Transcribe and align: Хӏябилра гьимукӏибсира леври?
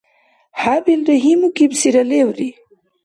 Хӏябилра 0.61 1.15
гьимукӏибсира 1.21 2.03
леври? 2.09 2.49